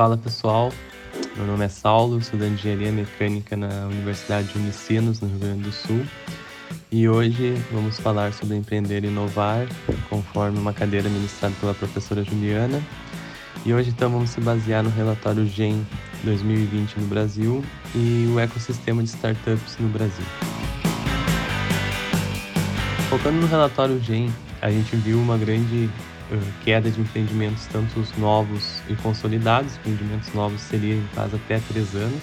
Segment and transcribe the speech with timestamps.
[0.00, 0.72] Fala pessoal,
[1.36, 5.64] meu nome é Saulo, estudante de Engenharia Mecânica na Universidade de Unicinos, no Rio Grande
[5.64, 6.06] do Sul.
[6.90, 9.68] E hoje vamos falar sobre empreender e inovar,
[10.08, 12.82] conforme uma cadeira ministrada pela professora Juliana.
[13.62, 15.86] E hoje então vamos se basear no relatório GEM
[16.24, 17.62] 2020 no Brasil
[17.94, 20.24] e o ecossistema de startups no Brasil.
[23.10, 24.32] Focando no relatório GEM,
[24.62, 25.90] a gente viu uma grande
[26.64, 31.94] queda de empreendimentos, tanto os novos e consolidados, empreendimentos novos seriam em caso até três
[31.94, 32.22] anos,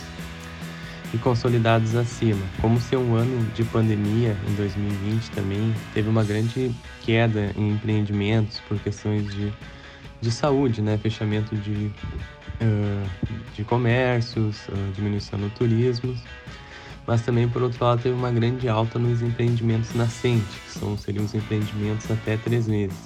[1.14, 2.42] e consolidados acima.
[2.62, 6.74] Como ser um ano de pandemia em 2020 também, teve uma grande
[7.04, 9.54] queda em empreendimentos por questões de,
[10.20, 10.98] de saúde, né?
[10.98, 11.92] fechamento de,
[12.62, 13.10] uh,
[13.56, 16.16] de comércios, uh, diminuição no turismo
[17.08, 21.24] mas também por outro lado teve uma grande alta nos empreendimentos nascentes, que são, seriam
[21.24, 22.98] os empreendimentos até três meses.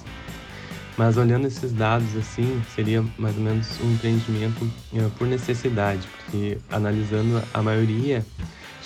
[0.96, 6.58] Mas olhando esses dados assim, seria mais ou menos um empreendimento uh, por necessidade, porque
[6.70, 8.24] analisando a maioria,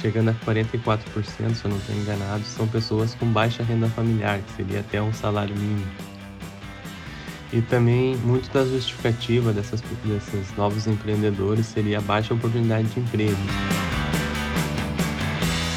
[0.01, 4.53] chegando a 44%, se eu não estou enganado, são pessoas com baixa renda familiar, que
[4.53, 5.87] seria até um salário mínimo.
[7.53, 13.37] E também muito da justificativa dessas, desses novos empreendedores seria a baixa oportunidade de emprego.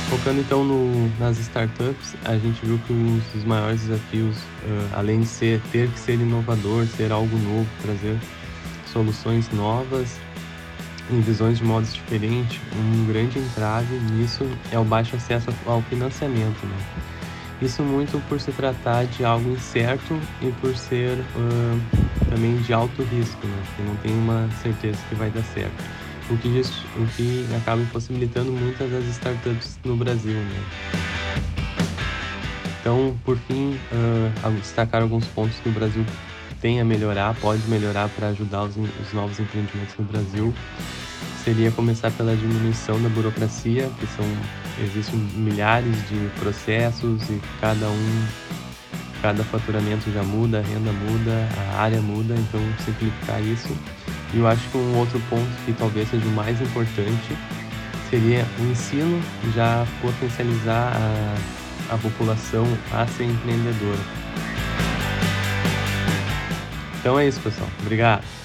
[0.09, 5.21] Focando então no, nas startups, a gente viu que um dos maiores desafios, uh, além
[5.21, 8.17] de ser ter que ser inovador, ser algo novo, trazer
[8.91, 10.17] soluções novas
[11.11, 16.65] em visões de modos diferentes, um grande entrave nisso é o baixo acesso ao financiamento.
[16.65, 16.77] Né?
[17.61, 21.81] Isso muito por se tratar de algo incerto e por ser uh,
[22.29, 23.63] também de alto risco, né?
[23.75, 26.61] que não tem uma certeza que vai dar certo o que,
[26.97, 30.33] o que acaba impossibilitando muitas das startups no Brasil.
[30.33, 30.63] Né?
[32.79, 36.05] Então, por fim, uh, destacar alguns pontos que o Brasil
[36.61, 40.53] tem a melhorar, pode melhorar para ajudar os, os, novos empreendimentos no Brasil.
[41.43, 44.25] Seria começar pela diminuição da burocracia, que são
[44.83, 48.25] existem milhares de processos e cada um,
[49.21, 53.69] cada faturamento já muda, a renda muda, a área muda, então simplificar isso
[54.33, 57.37] e eu acho que um outro ponto que talvez seja o mais importante
[58.09, 59.21] seria o ensino
[59.53, 63.99] já potencializar a, a população a ser empreendedora.
[66.99, 67.69] Então é isso, pessoal.
[67.81, 68.38] Obrigado.